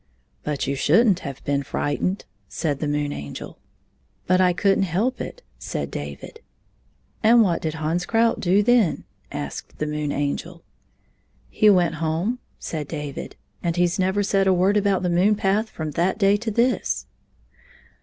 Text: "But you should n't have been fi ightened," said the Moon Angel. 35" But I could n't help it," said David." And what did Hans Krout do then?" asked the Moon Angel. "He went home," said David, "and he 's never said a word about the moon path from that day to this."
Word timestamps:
"But 0.51 0.65
you 0.65 0.73
should 0.75 1.05
n't 1.07 1.19
have 1.19 1.43
been 1.43 1.61
fi 1.61 1.91
ightened," 1.91 2.25
said 2.47 2.79
the 2.79 2.87
Moon 2.87 3.13
Angel. 3.13 3.59
35" 4.25 4.25
But 4.27 4.41
I 4.41 4.51
could 4.51 4.79
n't 4.79 4.85
help 4.85 5.21
it," 5.21 5.43
said 5.59 5.91
David." 5.91 6.41
And 7.23 7.43
what 7.43 7.61
did 7.61 7.75
Hans 7.75 8.07
Krout 8.07 8.39
do 8.39 8.63
then?" 8.63 9.03
asked 9.45 9.77
the 9.77 9.85
Moon 9.85 10.11
Angel. 10.11 10.63
"He 11.51 11.69
went 11.69 11.93
home," 12.01 12.39
said 12.57 12.87
David, 12.87 13.35
"and 13.61 13.75
he 13.75 13.85
's 13.85 13.99
never 13.99 14.23
said 14.23 14.47
a 14.47 14.53
word 14.53 14.75
about 14.75 15.03
the 15.03 15.07
moon 15.11 15.35
path 15.35 15.69
from 15.69 15.91
that 15.91 16.17
day 16.17 16.35
to 16.35 16.49
this." 16.49 17.05